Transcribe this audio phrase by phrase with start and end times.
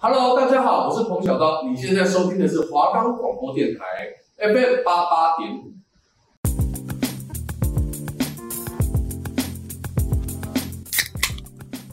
[0.00, 3.84] Hello，大家好，我是彭小刀，你现在收听的是华冈广播电台
[4.36, 5.72] FM 八八点五。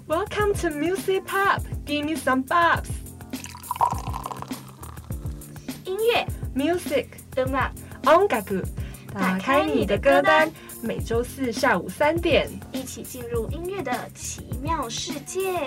[0.08, 2.90] Welcome to Music Pop, give me some bops。
[5.86, 7.72] 音乐，Music，音乐，
[8.04, 8.64] 音楽，
[9.16, 10.52] 打开你的歌单，
[10.84, 15.60] 每周四下午三点，一起进入音乐的奇妙世界。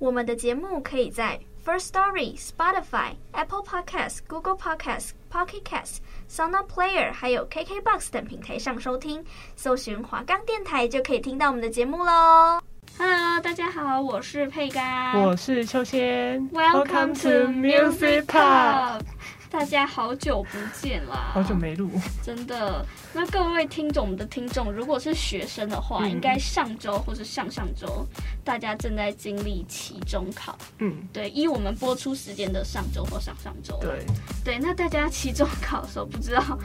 [0.00, 9.22] 我们的节目可以在 First Story、Spotify、Apple Podcasts、Google Podcasts、Pocket Casts、SoundPlayer 还有 KKBox 等平台上收听，
[9.56, 12.62] 搜寻华冈电台就可以听到我们的节目喽。
[12.96, 16.50] Hello，大家好，我是佩嘉，我是秋千。
[16.50, 19.02] Welcome to Music Pop。
[19.50, 21.90] 大家好久不见啦，好久没录，
[22.22, 22.86] 真的。
[23.12, 28.06] 那各位听众我们的听众，如果是学生的话，嗯、应该上周或是上上周，
[28.44, 30.56] 大家正在经历期中考。
[30.78, 33.76] 嗯，对，依我们播出时间的上周或上上周。
[33.80, 34.06] 对，
[34.44, 36.56] 对，那大家期中考的时候，不知道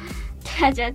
[0.59, 0.91] 大家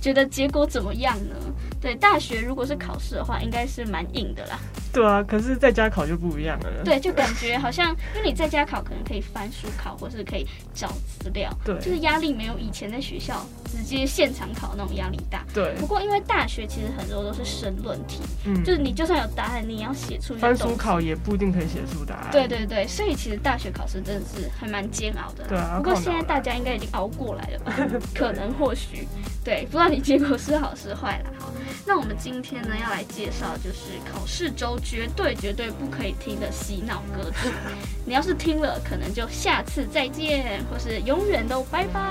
[0.00, 1.34] 觉得结果怎么样呢？
[1.80, 4.58] 对，大学如果是考试的话，应该是蛮硬的啦。
[4.92, 6.84] 对啊，可是在家考就不一样了。
[6.84, 11.50] 对，就感觉好像，因为你在家考，可能可以翻书考，或是可以找资料。
[11.64, 15.44] 对，就是压力没有以前在学校直接现场考那种压力大。
[15.54, 15.74] 对。
[15.78, 22.28] 不过因为大学其实很多都是申论题，嗯，就是你就算有答案，你也要写出翻书考也不一定可以写出答案。
[22.32, 25.44] 对对对，所以其实大学考试真的是还蛮煎熬的。
[25.48, 25.78] 对啊。
[25.78, 27.74] 不过现在大家应该已经熬过来了吧？
[28.14, 29.06] 可能或许，
[29.44, 31.30] 对，不知道你结果是好是坏啦。
[31.38, 31.52] 好，
[31.86, 37.48] 那我们今天呢要来介绍就是考试周绝对绝对不可以听的洗脑歌曲。
[38.06, 42.10] 你要是听了，可能就下次再见，或是永远都拜拜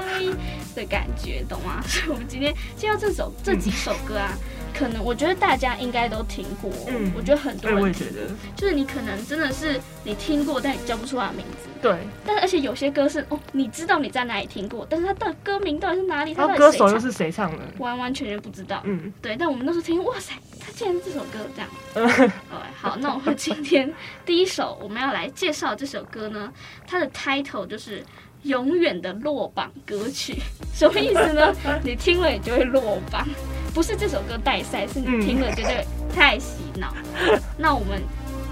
[0.76, 1.82] 的感觉，懂吗？
[1.88, 4.32] 所以我们今天介绍这首这几首歌啊，
[4.74, 6.72] 可能我觉得大家应该都听过。
[6.88, 11.68] 嗯，我觉得很多人觉得，就是你可能真的是你听过，但你叫不出他的名字。
[11.82, 11.98] 对。
[12.26, 16.34] 但是而且有些歌是哦，你知道你在哪里听过，但是他的歌名到底是哪里？
[16.34, 17.66] 他歌手又是谁唱的？
[17.80, 18.82] 完完全全不知道。
[18.86, 19.36] 嗯，对。
[19.36, 21.70] 但我们那时候听，哇塞，他竟然是这首歌这样。
[21.96, 22.32] 嗯。
[22.82, 23.92] 好，那我们今天
[24.26, 26.52] 第一首我们要来介绍这首歌呢，
[26.88, 28.04] 它的 title 就是。
[28.44, 30.38] 永远的落榜歌曲，
[30.74, 31.54] 什么意思呢？
[31.84, 33.28] 你听了你就会落榜，
[33.74, 36.94] 不是这首歌带赛，是你听了觉得太洗脑。
[37.20, 38.02] 嗯、那我们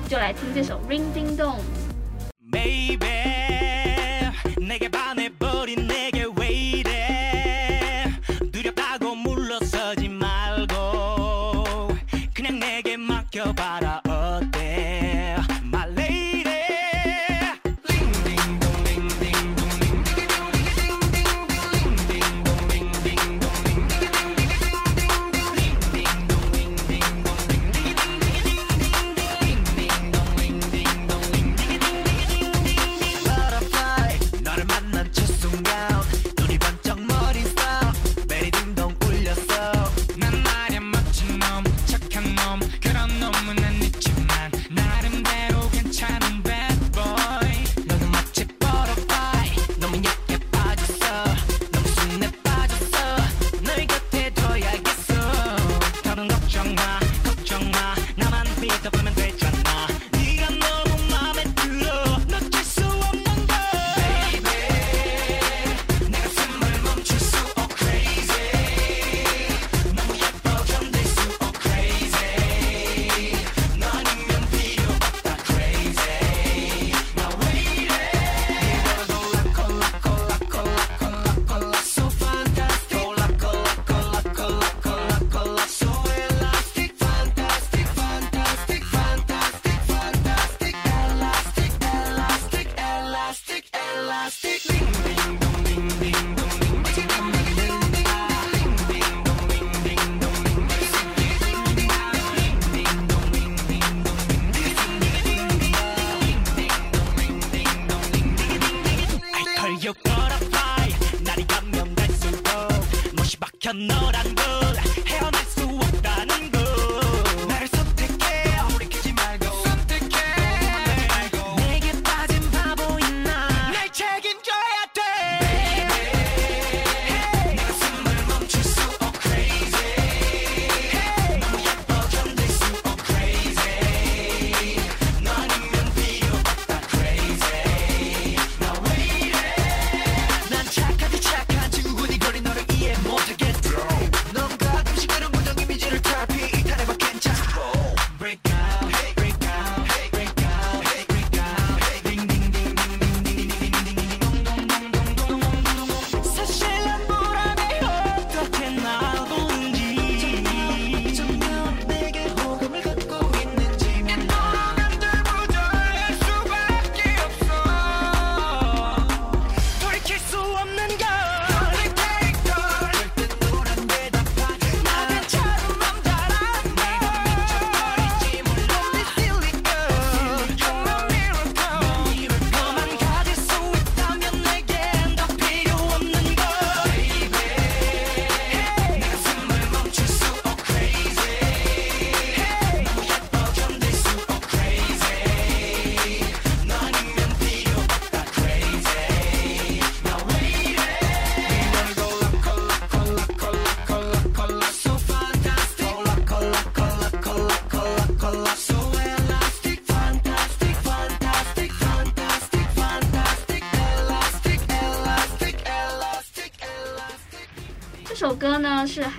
[0.10, 1.56] 就来听这首《Ring Ding Dong》。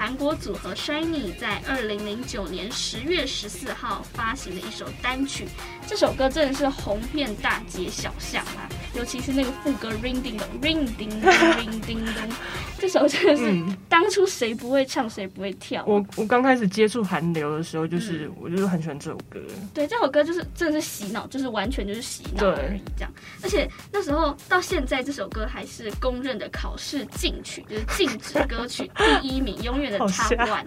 [0.08, 5.46] 韩国组合 Shiny 在二零零九年十月十四号发行的一首单曲。
[5.86, 8.64] 这首歌真的是红遍大街小巷啊，
[8.94, 12.26] 尤其是那个副歌 “ringing” 的 ring ding 的 ring ding 的
[12.88, 15.84] 这首真的是当初谁不会唱谁不会跳。
[15.86, 19.38] 我我刚开始接触韩流的时候，就是、嗯、我就是很喜欢这首歌。
[19.74, 23.12] 对，这首歌就是真的是洗脑，就是完全就是洗脑而已这样。
[23.42, 30.64] 而且那时候到现在，这首歌还是公认的考试禁曲，就是禁止歌曲 第一名，永远的 top one。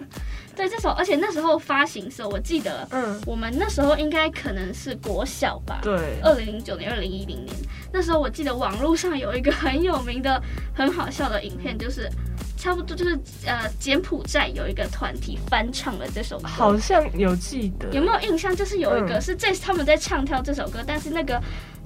[0.54, 7.56] 对这首，而且那时候发行的时候，我记得，嗯，我们那时候应该可能是国小吧，对，二零零九年、二零一零年，
[7.92, 10.40] 那时候我记得网络上有一个很有名的、
[10.74, 12.08] 很好笑的影片，就是
[12.56, 18.54] 差不多就是呃柬埔寨有一个团体翻唱了这首歌，好像有记得，有没有印象？
[18.54, 21.40] 就是有一个是这他们在唱跳这首歌，但是那个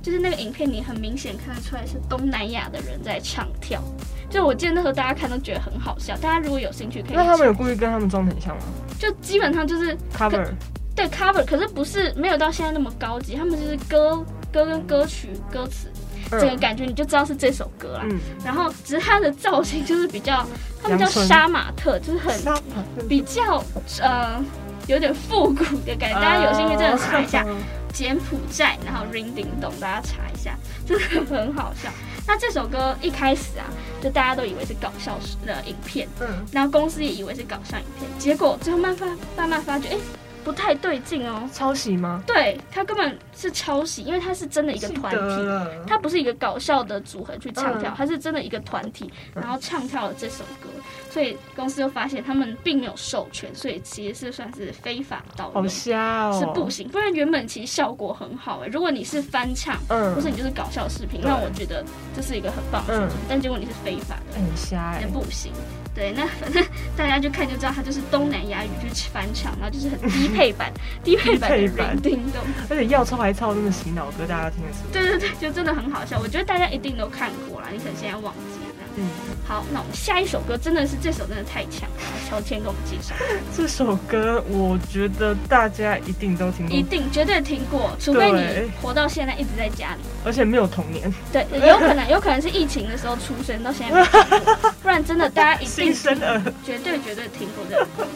[0.06, 3.82] 就是那个影片，你很明显看得出来是东南亚的人在唱跳。
[4.30, 7.16] 就我记得那时候大家看都觉得很好笑，大家如果有兴趣可以。
[7.16, 8.62] 那他们有故意跟他们装很像吗？
[9.00, 10.46] 就基本上就是 cover，
[10.94, 15.88] 对 cover，可是不是没有到现在那么高级，他们就是歌歌跟歌曲歌词，
[16.30, 18.02] 这个感觉你就知道是这首歌啦。
[18.04, 18.16] 嗯。
[18.44, 20.46] 然后只是他的造型就是比较，
[20.80, 23.60] 他们叫杀马特，就是很比较
[24.00, 24.40] 呃
[24.86, 27.44] 有点复古的感觉，大家有兴趣真的查一下
[27.92, 30.56] 柬埔寨，然后 ring ding dong，大家查一下，
[30.86, 31.90] 真的很好笑。
[32.26, 33.66] 那这首歌一开始啊，
[34.02, 40.00] 就大家都以为是搞笑的影片，嗯，然后公司也以为是搞笑影片，结果最后慢慢慢慢发觉，哎、欸。
[40.46, 42.22] 不太对劲哦，抄袭吗？
[42.24, 50.68] 对，他根本是抄袭，因为他是真的一个团体，他不是一个搞笑的组合去唱跳，他、嗯、是真的一个团体，然后唱跳了这首歌，
[51.10, 56.88] 所以公司就发现他们并没有授权，所以其实是算是非法盗用，好瞎哦，是不行。
[56.90, 61.84] 不然原本其实效果很好哎，如果你是翻唱，嗯，或是你就是搞笑视频，那我觉得
[62.14, 65.52] 这是一个很棒的选择，嗯，但结果你是非法的，很瞎哎，不行。
[65.96, 66.62] 对，那 反正
[66.94, 70.70] 大家就看就知道，它就是东南亚语去翻唱，然后就是很低配版、
[71.02, 74.92] 低配版的 ring ding dong，而且要抄还抄那么洗脑歌，大家听得出来。
[74.92, 76.20] 对对对，就真的很好笑。
[76.20, 78.65] 我觉得大家一定都看过啦，你可能现在忘记了。
[78.96, 79.06] 嗯，
[79.46, 81.96] 好，那我们下一首歌真的是这首真的太强了，
[82.28, 83.14] 乔迁给我们介绍。
[83.54, 91.12] 这首歌我觉得大家一定都听过，一定绝对听过，除非你活到现在一直在家里，而且没有童年。
[91.32, 98.06] 对， 有可能有可能是疫情的时候出生到现在没听过， 不然真的大家一定生儿，绝对绝对听过这首歌。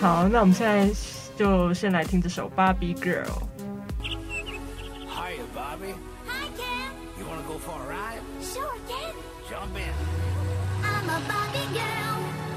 [0.00, 0.88] 好，那我们现在
[1.38, 3.24] 就先来听这首《Barbie Girl》。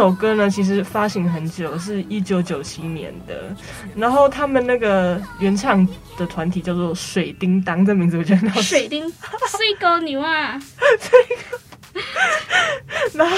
[0.00, 3.54] 首歌呢，其实发行很久，是一九九七年的。
[3.94, 8.62] 然后他们那个原唱的团体叫做水叮当，这名字我觉得很好。
[8.62, 10.58] 水叮，水狗牛啊！
[13.12, 13.36] 然 后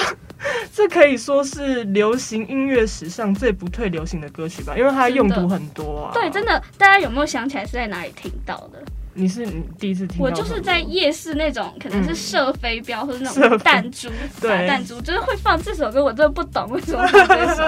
[0.72, 6.12] 这可以说是流行音乐史上最不退流行的歌曲吧，因为它用途很多啊。
[6.14, 8.80] 对，真的，大家有没有想起来是在哪里听到的？
[9.14, 10.20] 你是你第一次听？
[10.20, 14.08] 我就是在夜市那种，可能是射飞镖或者那种弹珠，
[14.40, 17.62] 对，弹珠就是会放这首歌，我真的不懂为什么放这首。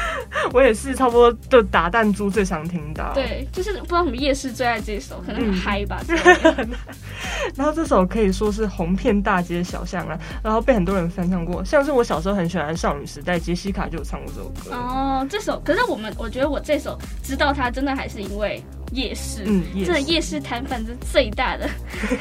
[0.52, 3.12] 我也是差不多就打弹珠最常听到。
[3.14, 6.02] 对，就是不知道什么夜市最爱这首，可能很嗨吧。
[6.08, 6.70] 嗯、
[7.54, 14.74] 然后这首可以说是红遍大街小巷啊，然后被很多人翻唱过，像是我小时候很喜欢少女时代，杰西卡就有唱过这首歌。
[14.74, 18.62] 哦，这首可是我们我觉得我这首知道它真的还是因为。
[18.92, 21.68] 夜市，嗯，这夜，夜市摊贩是最大的，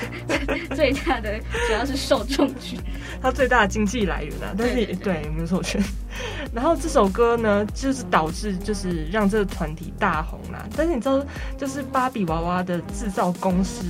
[0.76, 2.80] 最大的主要是受众群，
[3.22, 4.54] 它最大的经济来源啊。
[4.58, 5.82] 但是对，对，对，对，没有授权。
[6.54, 10.66] 然后这首歌呢，就是导致就是让这个团体大红啦。
[10.76, 11.24] 但是你知道，
[11.58, 13.84] 就是芭比娃娃的制造公司，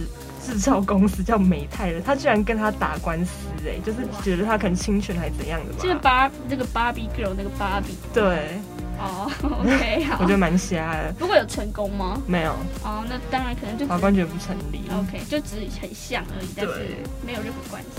[0.44, 3.32] 制造公司叫美泰的，他居然跟他打官司，
[3.66, 5.80] 哎，就是觉得他可能侵权还是怎样的吧？
[5.82, 8.60] 就是芭这个芭比 girl 那个芭比，对。
[9.00, 11.12] 哦、oh,，OK，好，我觉得蛮瞎的。
[11.20, 12.22] 不过有成功吗？
[12.28, 12.52] 没有。
[12.84, 14.84] 哦、oh,，那当然可能就法官觉得不成立。
[14.92, 17.90] OK，就只是很像而已，但是没有任何关系。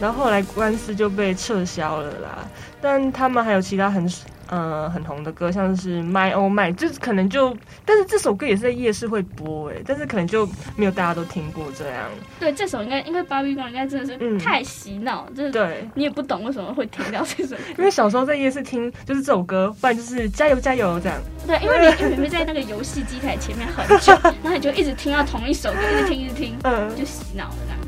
[0.00, 2.44] 然后后来官司就被撤销了啦，
[2.80, 4.10] 但他们还有其他很。
[4.48, 10.46] 呃，很红的歌，像是 My Oh My，就是可能就，但是这首歌也是在夜市会播哎，但是可能就
[10.76, 12.10] 没有大家都听过这样。
[12.38, 17.62] 对，这首应该因为芭比 Girl 应该真的是太洗脑，嗯，就是对你也不懂为什么会听到这首歌。
[17.78, 21.18] 因为小时候在夜市听就是这首歌，不然就是加油加油这样。
[21.46, 27.83] 对，因为你你会在那个游戏机台前面很久， 然后你就一直听到同一首歌，一直听一直听，嗯，就洗脑了这样。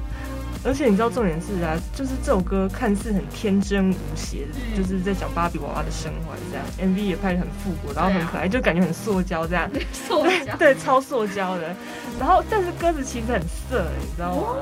[0.66, 11.74] 而且你知道重点是啊，就是这首歌看似很天真无邪，嗯，就是在讲芭比娃娃的生活这样，MV 也拍的很复古，然后很可爱，就感觉很塑胶这样， 塑胶 对，超塑胶的。
[12.18, 14.56] 然后但是歌词其实很色，你知道吗？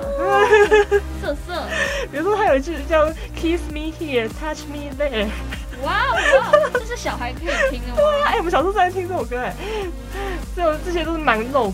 [1.23, 1.63] 色色。
[2.13, 5.29] 比如说他有一句叫 Kiss me here, touch me there。
[5.83, 7.97] 哇哇，这是小孩可以听的吗？
[7.97, 9.55] 对啊，哎，我们小时候在听这首歌，哎，
[10.55, 11.73] 这这些都是蛮露。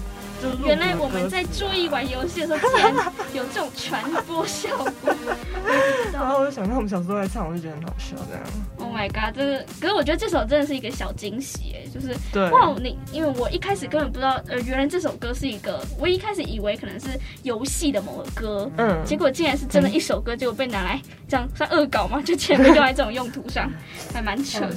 [0.64, 2.94] 原来我们在注意玩游戏的时候，竟然
[3.34, 5.14] 有这种传播效果。
[6.12, 8.16] 然后我就想到我们小时候在唱，我就觉得很好笑。
[8.28, 8.42] 这样
[8.78, 17.08] ，Oh my god，这是，可是我觉得这首真的是一个小惊喜，哎，就是对哇，你因为我一开始根本不知道，呃，原来这首歌是一个，我一开始以为可能是
[17.42, 23.70] 游戏的某个歌，嗯，结果竟然是真的一首歌，结果被拿来这样算恶搞嘛，就竟然被用在这种用途上，
[24.12, 24.74] 还蛮扯的。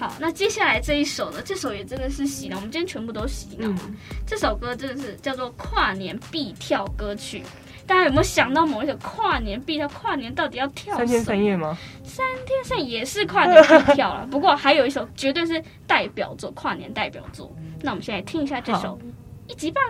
[0.00, 1.42] 好，那接下来这一首呢？
[1.44, 3.68] 这首也真的是洗脑，我们今天全部都洗脑。
[3.68, 3.94] 嗯。
[4.26, 7.42] 这首歌真的是叫做跨年必跳歌曲，
[7.86, 9.86] 大家有没有想到某一首跨年必跳？
[9.90, 11.76] 跨年到底要跳三天三夜吗？
[12.02, 17.54] 三天三夜也是跨年必跳了， 不过还有一首绝对是代表作，跨年代表作。
[17.82, 18.98] 那我们先来听一下这首
[19.52, 19.84] 《一级棒》。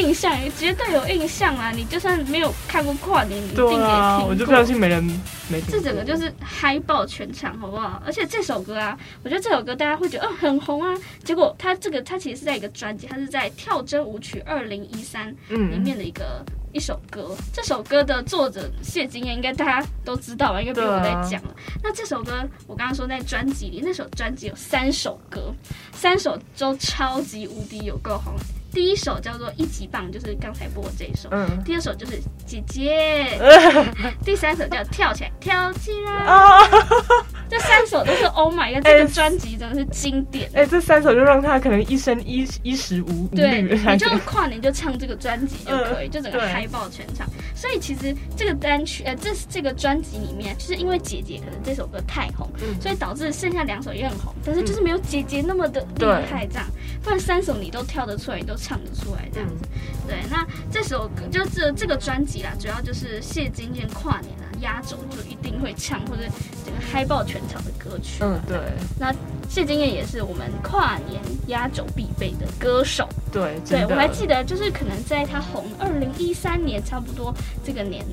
[0.00, 0.30] 印象？
[0.58, 1.70] 绝对有印象啊！
[1.70, 3.86] 你就算没有看过跨年，你一定也听过。
[3.86, 5.02] 对啊，我就不相信没人
[5.48, 5.70] 没听。
[5.70, 8.02] 这整个就是嗨爆全场，好不好？
[8.04, 10.94] 而且这首歌啊，我觉得这首歌大家会觉得，哦，很红啊。
[11.24, 16.44] 结果它这个它其实是在一个专辑，它是在《跳针舞曲二零一三》里面的一个。
[16.72, 20.60] 一首歌，这首歌的作者谢金燕应该大家都知道吧？
[20.60, 21.48] 应该不用我再讲了。
[21.48, 25.52] 啊、那这首歌我刚刚说在专辑里，那首专辑有三首歌，
[25.92, 28.32] 三首都超级无敌有够红。
[28.72, 31.28] 第一首叫做一级棒，就是刚才播的这一首。
[31.32, 31.62] 嗯。
[31.64, 33.38] 第二首就是姐姐。
[33.40, 36.12] 嗯、 第三首叫跳起来，跳起来。
[36.12, 36.60] 啊
[37.50, 40.48] 这三首都是 Oh My God，这个专辑真的是经典。
[40.54, 47.28] 哎、欸，这三首就让他可能一生衣衣食无对，你就跨年就唱这个专辑就可以，嗯、就整个嗨爆全场。
[47.54, 56.66] 所以其实这个单曲，呃，这这个专辑里面，就是因为姐姐可能这首歌太红，嗯、所以导致剩下两首也很红，但是就是没有姐姐那么的厉害这样。
[57.02, 59.64] 不然三首你都跳得出来，你都唱得出来这样子。
[59.64, 64.39] 嗯、对，那这首歌就这这个专辑啦，主要就是谢金燕跨年啦。
[64.60, 66.22] 压轴就一定会唱，或者
[66.64, 68.22] 整个嗨爆全场的歌曲。
[68.22, 68.58] 嗯，对。
[68.98, 69.14] 那
[69.48, 73.08] 谢金燕也是我们跨年压轴必备的歌手。
[73.32, 78.04] 对，对我还记得，就是可能在他红二零一三年差不多这个年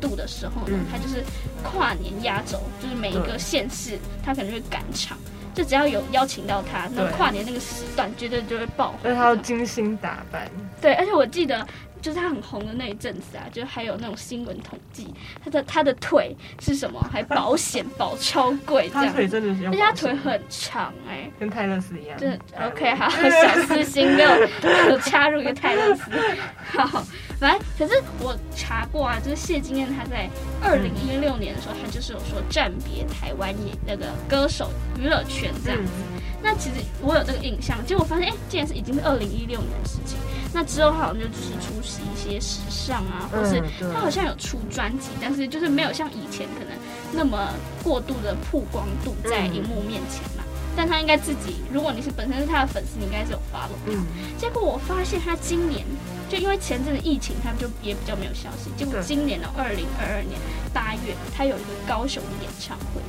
[0.00, 1.24] 度的时候呢，嗯、他就是
[1.62, 5.16] 跨年压轴，就是每一个县市他可能会赶场，
[5.54, 8.94] 就只要有邀请到他，那跨年那个时段绝对就会爆。
[9.02, 10.50] 而且他要精心打扮。
[10.80, 11.66] 对，而且我记得。
[12.04, 15.08] 就是他很红的那一阵子啊，就还有那种新闻统计，
[15.42, 22.18] 他的他的腿是什么，还保险保超贵这样，腿真的是，而且他腿很长哎、欸，跟泰勒斯一样。
[22.18, 22.26] 就
[22.62, 26.10] OK 好，小私心没有插入一个泰勒斯。
[26.76, 27.02] 好，
[27.40, 30.28] 来，可是我查过啊，就是谢金燕她在
[30.62, 34.68] 二零一六年的时候，她就是有说暂别台湾演那个歌手
[35.00, 35.90] 娱乐圈这样子。
[36.14, 40.18] 嗯、那其实我有这个印象，结果发现哎、欸，竟然是已经是二零一六年的事情。
[40.52, 43.60] 那之后好像就只是出席一些时尚啊，或是
[43.92, 46.76] 他好像有出专辑，但是就是没有像以前可能
[47.12, 47.48] 那么
[47.82, 50.44] 过度的曝光度在荧幕面前嘛。
[50.76, 54.38] 但他应该自己，如果你是本身是他的粉丝，你应该是有 follow 他。
[54.38, 55.84] 结果我发现他今年
[56.28, 58.70] 就因为前阵子疫情，他们就也比较没有消息。
[58.76, 60.38] 结果今年的二零二二年
[60.72, 63.00] 八月，他有一个高雄的演唱会。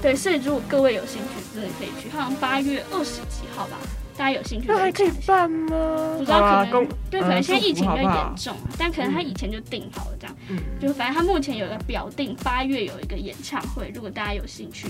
[0.00, 2.08] 对，所以如果各位有兴趣，真的可以去。
[2.10, 3.76] 好像八月二十几号吧。
[4.16, 4.66] 大家有兴趣？
[4.66, 6.16] 那还可以办吗？
[6.18, 10.36] 不知道可能对，可能现在疫情比较严重，但可能他以前就定好了这样。
[10.48, 14.88] 嗯，就反正他目前有一个表定，八月有一个演唱会，如果大家有兴趣，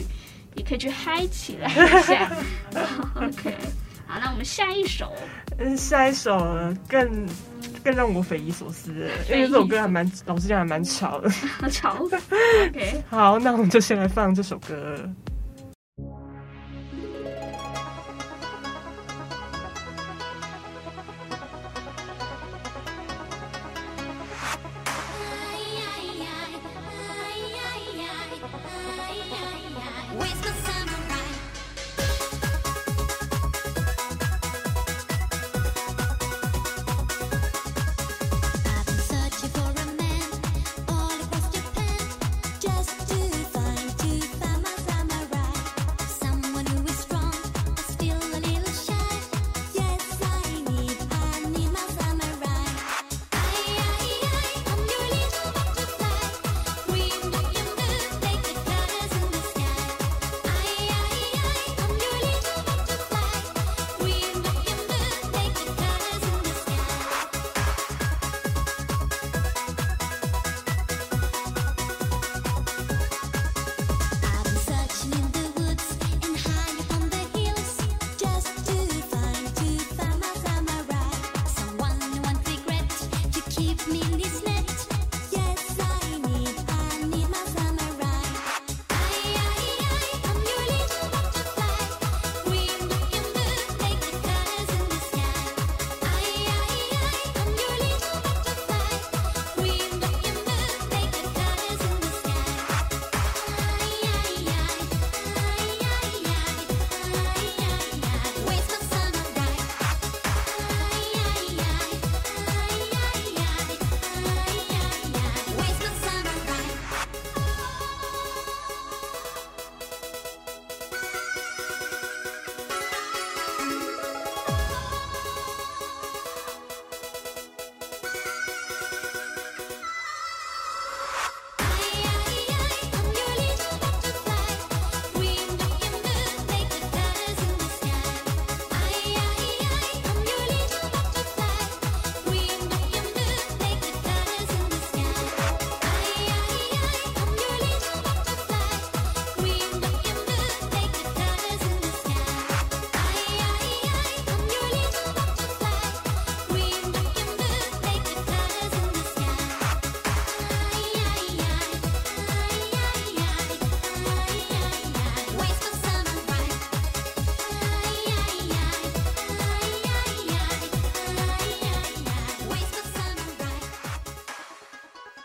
[0.55, 2.33] 也可以去嗨起来一下。
[3.17, 3.55] OK，
[4.07, 5.13] 好，那我们下一首，
[5.59, 6.39] 嗯，下一首
[6.89, 7.27] 更
[7.83, 8.93] 更让我匪夷所思，
[9.31, 11.31] 因为这首歌还蛮，老实讲还蛮吵的。
[11.71, 11.97] 吵？
[12.69, 14.97] OK，好，那我们就先来放这首歌。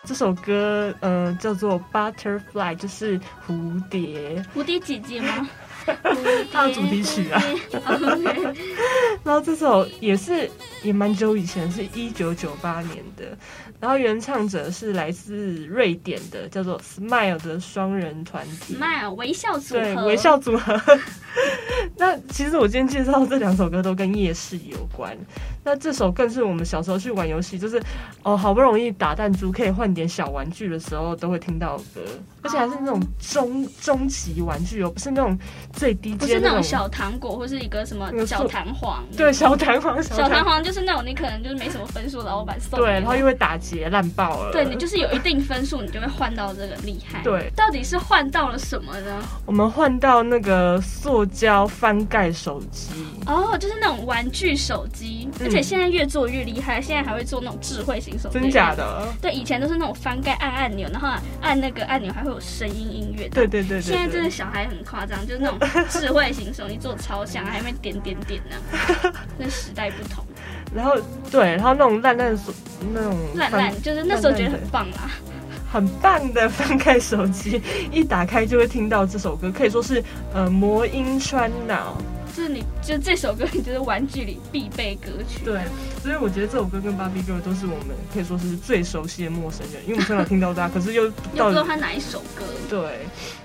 [0.06, 4.44] 这首歌，呃，叫做 Butterfly，就是蝴蝶。
[4.54, 5.50] 蝴蝶姐姐吗？
[6.52, 7.42] 它的主题曲啊。
[9.24, 10.50] 然后这首也是
[10.82, 13.38] 也蛮久以前，是一九九八年的。
[13.84, 18.78] 然后原唱者是来自瑞典的，叫做 Smile 的双人团体。
[18.78, 19.82] Smile 微笑组合。
[19.82, 20.80] 对，微笑组合。
[21.98, 25.18] 那其实我今天介绍这两首歌都跟夜市有关。
[25.66, 27.82] 那这首更是我们小时候去玩游戏，就是
[28.22, 32.02] 哦，好不容易打弹珠可以换点小玩具的时候，都会听到的歌，
[32.44, 35.38] 而且还是那种中中级玩具哦，不是那种
[35.74, 39.04] 最低阶，不是那种小糖果或是一个什么小弹簧。
[39.18, 42.80] 对，小弹簧，小弹簧就是那种你可能就是没什么分数的老板送。
[42.80, 44.52] 对，然后又会打结烂爆了。
[44.52, 47.22] 对，你就是有一定分数，你就会换到这个厉害。
[47.26, 49.22] 对，到底是换到了什么呢？
[49.48, 52.94] 我们换到那个塑胶翻盖手机。
[53.26, 56.44] 哦，就是那种玩具手机，而且现在越做越。
[56.44, 58.38] 厉害，现在还会做那种智慧型手机。
[58.38, 59.08] 真假的？
[59.22, 61.08] 对，以前都是那种翻盖按按钮，然后
[61.40, 63.30] 按那个按钮还会有声音音乐。
[63.30, 63.82] 对对对对。
[63.82, 65.58] 现在真的小孩很夸张，就是那种
[65.90, 69.14] 智慧型手机做超像，还会点点点呢。
[69.40, 70.26] 那时代不同。
[70.76, 70.96] 然后
[71.32, 72.54] 对，然后那种烂烂手
[72.94, 75.10] 那种烂烂，就是那时候觉得很棒啦，
[75.72, 81.98] 很棒的翻开手机，一打开就会听到这首歌，可以说是呃魔音穿脑。
[82.36, 85.46] 就是你，就这首歌，你就是玩具里必备歌曲。
[85.46, 85.62] 对，
[86.02, 92.44] 所以我觉得这首歌跟《Barbie Girl》都是我们可以说是最熟悉的陌生人，因为我们从小听到大，可是又又不知道他哪一首歌。
[92.68, 93.02] 对，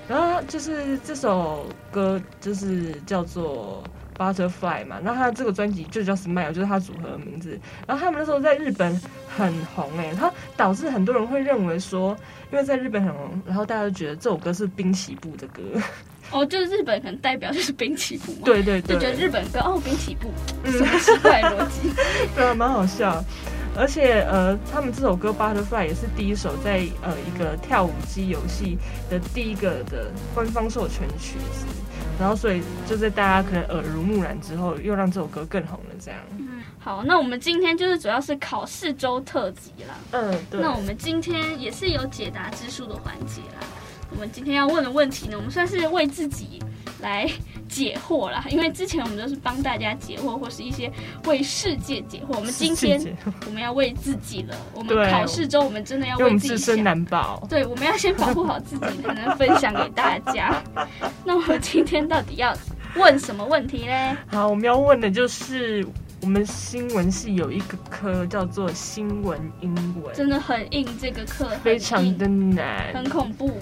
[0.08, 3.84] 然后就是这首歌就是叫做
[4.18, 7.58] 《Butterfly》嘛，然后他这个专辑就叫《Smile》，就是他组合的名字。
[7.86, 12.16] 然后他们那时候在日本很红哎、欸，然后导致很多人会认为说，
[12.50, 15.62] 因为在日本很红，然后大家都觉得这首歌是滨崎步的歌。
[16.30, 20.30] 哦，就是日本可能代表就是滨崎步嘛， 对对对，就觉得日本歌哦，滨崎步，
[20.70, 21.90] 什么奇怪逻辑？
[22.36, 23.24] 对啊，蛮好笑。
[23.76, 28.76] 而且呃，他们这首歌《Butterfly》也是第一首在呃一个跳舞机游戏
[29.08, 31.64] 的第一个的官方授权曲子，
[32.18, 35.94] 然后所以就在大家可能耳濡目染之后，又让这首歌更红了。
[36.00, 36.20] 这样。
[36.38, 39.94] 嗯，好，那我们今天就是主要是考试周特辑啦。
[40.12, 40.60] 嗯，对。
[40.60, 43.66] 那我们今天也是有解答之书的环节啦。
[44.10, 46.62] 我们今天要问的问题呢，我们算是为自己
[47.00, 47.28] 来
[47.68, 50.90] 解惑啦，因为之前我们都是帮大家解惑，或是一些
[51.26, 52.36] 为世界解惑。
[52.36, 54.56] 我们今天我们要为自己了。
[54.74, 57.42] 我们考试中，我们真的要为自己自身难保。
[57.48, 60.62] 对，我们要先保护好自己，才能分享给大家。
[61.24, 62.56] 那我们今天到底要
[62.96, 64.16] 问什么问题呢？
[64.26, 65.86] 好，我们要问的就是
[66.22, 73.58] 我们新闻系有一个科叫做新闻英文，真的很硬，这个课非常的难，很恐怖。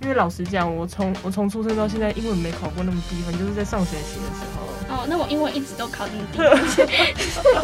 [0.00, 4.66] 因为老实讲，我从我从出生到现在，英文没考过那么低分，就是在上学期的时候。
[4.96, 6.48] 哦，那我英文一直都考那么低分，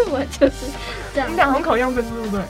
[0.12, 0.66] 我就是
[1.14, 1.31] 这样。
[1.31, 2.44] 你俩好像考一样分数，对不对？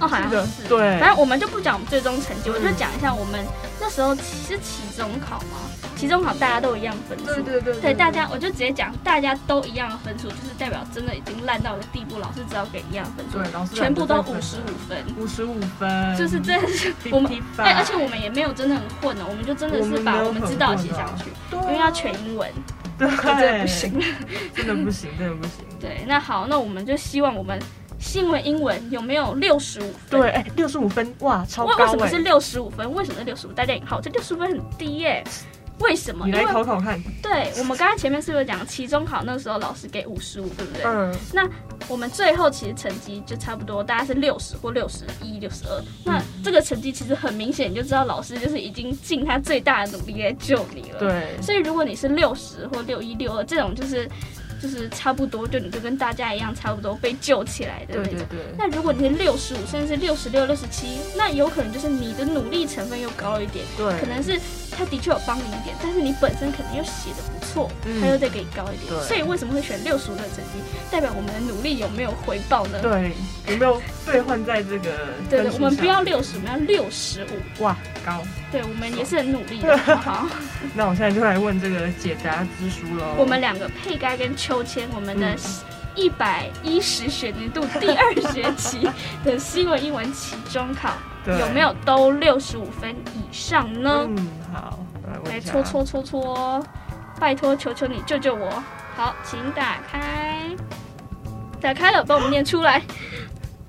[0.00, 0.68] 哦，好像是。
[0.68, 0.98] 对。
[1.00, 3.44] 反正我们就不讲我们最终成绩，我就讲一下我们
[3.80, 5.67] 那时候其实期中考嘛。
[5.98, 22.48] 期中考大家都一样分数，对对对，对，大家我就直接讲，大家都一样的分数，就是代表真的已经烂到了地步，老师只要给一样分数，对，老师全部都五十五分，五十五分，就是真的是我们，哎，而且我们也没有真的很混哦，我们就真的是把我们知道写上去，因为要全英文，
[22.96, 24.00] 对，真的不行，
[24.54, 25.64] 真的不行，真的不行。
[25.80, 27.60] 对，那好，那我们就希望我们
[27.98, 30.20] 新闻英文有没有六十五分？
[30.20, 31.76] 对，哎，六十五分，哇，超高。
[31.76, 32.92] 为什么是六十五分？
[32.94, 33.52] 为什么是六十五？
[33.52, 35.24] 大家好，这六十五分很低耶。
[35.80, 36.26] 为什么？
[36.26, 37.00] 你来考考看。
[37.22, 40.82] 对，我们刚刚前面是不是讲期中考那个时候老师给五十五，对不对？
[40.84, 41.14] 嗯。
[41.32, 41.48] 那
[41.88, 45.82] 我们最后其实成绩就差不多，大概是六十或六十一、六十二。
[46.04, 50.98] 那这个成绩其实很明显，你就知道老师就是已经尽他最大的努力来救你了。
[50.98, 51.40] 对。
[51.42, 54.08] 所以如果你是六十或六一、六二这种，就是。
[54.60, 58.04] 就是差不多，就你就跟大家一样，差不多被救起来的那种。
[58.04, 58.38] 对对对。
[58.58, 63.64] 那如果你是六十五，甚至是六十六、六十七，那有可能就是你的努力成分又高了一点。
[63.76, 63.98] 对。
[64.00, 64.40] 可能是
[64.70, 69.02] 他的确有帮你一点，但是你本身可能又写的不错，他、嗯、又再给你高一点。
[69.02, 70.60] 所以为什么会选六十五的成绩？
[70.90, 72.78] 代表我们的努力有没有回报呢？
[72.80, 73.12] 对。
[73.48, 75.08] 有没有兑换在这个？
[75.30, 77.62] 对对，我们不要六十，我们要六十五。
[77.62, 78.22] 哇，高。
[78.52, 79.76] 对，我们也是很努力的。
[79.76, 80.26] 好。
[80.74, 83.14] 那我现在就来问这个解答之书喽。
[83.18, 84.28] 我们两个配该跟。
[84.38, 85.34] 秋千，我们的
[85.96, 88.88] 一百一十学年度第二学期
[89.24, 90.92] 的新闻英文期中考
[91.26, 94.06] 有没有都六十五分以上呢？
[94.06, 94.78] 嗯，好，
[95.24, 96.64] 来，来搓搓搓搓，
[97.18, 98.62] 拜托，求求你救救我！
[98.96, 100.48] 好，请打开，
[101.60, 102.82] 打开了，帮我们念出来。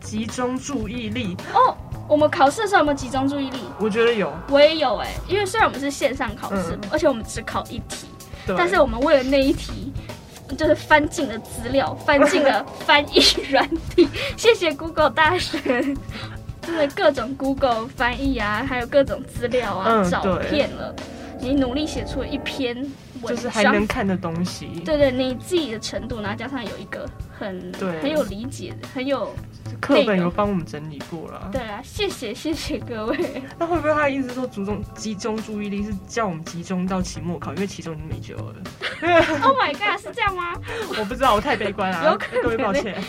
[0.02, 1.76] 集中注意力哦，
[2.08, 3.60] 我们考试的时候有没有集中注意力？
[3.80, 8.08] 我觉得有，我也有哎、欸，因为虽然我们是线上考试，嗯、而且我们只考一题，
[8.58, 9.92] 但是我们为了那一题。
[10.58, 14.10] 就是翻进了资料，翻进了翻译软体。
[14.36, 15.96] 谢谢 Google 大神。
[16.64, 20.96] 真的各种 Google 翻译啊，还有各种资料啊、嗯、照片了，
[21.40, 22.76] 你努力写出了一篇
[23.22, 24.68] 文章，就是还能看的东西。
[24.86, 29.34] 对对，你自己的程度，然后加上有一个很对很有理解的，很有。
[29.80, 33.18] 课本有帮我们整理过了，对啊，谢谢谢谢各位。
[33.58, 38.56] 那会不会他意思说注重集中注意力是叫我们集中到期末考，因为期中已经没救了。
[39.42, 40.54] Oh my god，是这样吗？
[41.00, 42.44] 我不知道，我太悲观了，有可能。
[42.44, 43.02] 各位抱歉。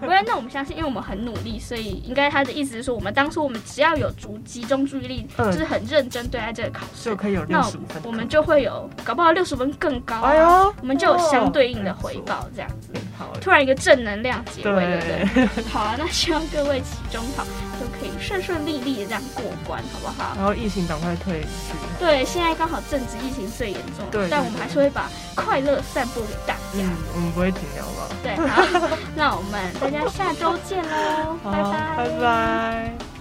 [0.00, 8.02] 不然，那我们相信，因为我们很努力，所以应该他的意思是说，我们当初我们只要有足集中注意力，就是很认真对待这个考试，就可以有六十五分。
[8.04, 10.20] 我们就会有，搞不好六十分更高。
[10.20, 12.90] 哎呦，我们就有相对应的回报，这样子。
[13.16, 15.62] 好，突然一个正能量结尾，对不对？
[15.70, 17.44] 好啊，那希望各位期中考
[17.78, 20.34] 都可以顺顺利利的这样过关，好不好？
[20.36, 21.46] 然后疫情赶快退去。
[22.00, 26.60] 对，现在刚好正值疫情最严重，对，但我们还是会把快乐散播给大家。
[26.74, 28.08] 嗯，我们不会停掉吧？
[28.20, 33.15] 对，好，那我们大家下周见喽， 拜拜，拜拜。